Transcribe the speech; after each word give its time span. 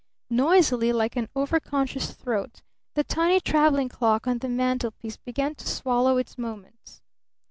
Noisily, 0.31 0.91
like 0.91 1.15
an 1.15 1.29
over 1.35 1.59
conscious 1.59 2.11
throat, 2.13 2.63
the 2.95 3.03
tiny 3.03 3.39
traveling 3.39 3.87
clock 3.87 4.25
on 4.25 4.39
the 4.39 4.49
mantelpiece 4.49 5.17
began 5.17 5.53
to 5.53 5.67
swallow 5.67 6.17
its 6.17 6.39
moments. 6.39 7.03